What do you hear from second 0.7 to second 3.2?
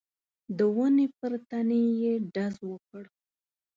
ونې پر تنې يې ډز وکړ.